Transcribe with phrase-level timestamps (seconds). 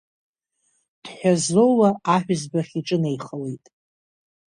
[1.03, 3.65] Дҳәазоуа аҳәызбахь иҿынеихауеит.